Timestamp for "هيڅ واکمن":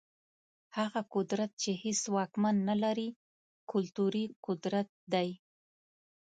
1.83-2.55